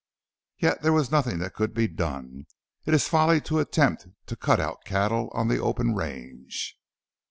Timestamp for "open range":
5.61-6.75